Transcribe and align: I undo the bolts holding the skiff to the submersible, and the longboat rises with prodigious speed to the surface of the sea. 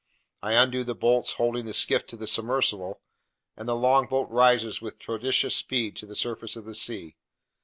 I 0.41 0.53
undo 0.53 0.83
the 0.83 0.95
bolts 0.95 1.33
holding 1.33 1.65
the 1.65 1.75
skiff 1.75 2.07
to 2.07 2.15
the 2.17 2.25
submersible, 2.25 3.01
and 3.55 3.69
the 3.69 3.75
longboat 3.75 4.31
rises 4.31 4.81
with 4.81 4.99
prodigious 4.99 5.55
speed 5.55 5.95
to 5.97 6.07
the 6.07 6.15
surface 6.15 6.55
of 6.55 6.65
the 6.65 6.73
sea. 6.73 7.17